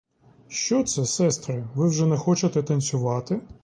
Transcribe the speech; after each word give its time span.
Що 0.47 0.83
це, 0.83 1.05
сестри, 1.05 1.67
ви 1.75 1.87
вже 1.87 2.05
не 2.05 2.17
хочете 2.17 2.63
танцювати? 2.63 3.39